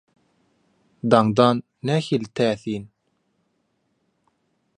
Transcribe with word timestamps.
Daňdan 1.09 1.57
nähili 1.89 2.27
täsin. 2.35 2.83